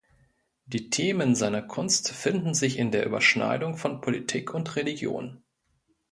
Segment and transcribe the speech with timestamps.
[0.65, 5.43] Die Themen seiner Kunst finden sich in der Überschneidung von Politik und Religion.